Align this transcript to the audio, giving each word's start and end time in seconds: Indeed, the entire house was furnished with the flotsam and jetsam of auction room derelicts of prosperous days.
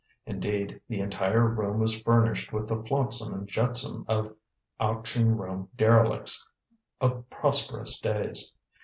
Indeed, 0.25 0.81
the 0.89 0.99
entire 0.99 1.53
house 1.53 1.77
was 1.79 1.99
furnished 1.99 2.51
with 2.51 2.67
the 2.67 2.81
flotsam 2.85 3.35
and 3.35 3.47
jetsam 3.47 4.03
of 4.07 4.33
auction 4.79 5.37
room 5.37 5.69
derelicts 5.77 6.49
of 6.99 7.29
prosperous 7.29 7.99
days. 7.99 8.55